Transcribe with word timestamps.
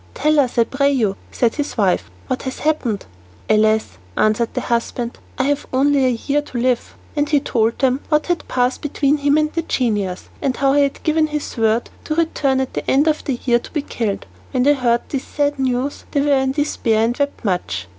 "Tell 0.15 0.39
us, 0.39 0.57
I 0.57 0.63
pray 0.63 0.91
you," 0.91 1.15
said 1.31 1.53
his 1.53 1.77
wife, 1.77 2.09
"what 2.25 2.41
has 2.41 2.57
happened." 2.61 3.05
"Alas!" 3.47 3.99
answered 4.17 4.49
her 4.55 4.61
husband, 4.61 5.19
"I 5.37 5.43
have 5.43 5.67
only 5.71 6.05
a 6.05 6.09
year 6.09 6.41
to 6.41 6.57
live." 6.57 6.95
Then 7.13 7.27
he 7.27 7.39
told 7.39 7.77
them 7.77 7.99
what 8.09 8.25
had 8.25 8.47
passed 8.47 8.81
between 8.81 9.17
him 9.17 9.37
and 9.37 9.53
the 9.53 9.61
genius, 9.61 10.29
and 10.41 10.57
how 10.57 10.73
he 10.73 10.81
had 10.81 11.03
given 11.03 11.27
his 11.27 11.55
word 11.55 11.91
to 12.05 12.15
return 12.15 12.59
at 12.59 12.73
the 12.73 12.89
end 12.89 13.07
of 13.07 13.21
a 13.29 13.33
year 13.33 13.59
to 13.59 13.71
be 13.71 13.83
killed. 13.83 14.25
When 14.53 14.63
they 14.63 14.73
heard 14.73 15.01
this 15.09 15.23
sad 15.23 15.59
news 15.59 16.05
they 16.09 16.21
were 16.21 16.33
in 16.33 16.53
despair, 16.53 17.03
and 17.03 17.15
wept 17.15 17.45
much. 17.45 17.87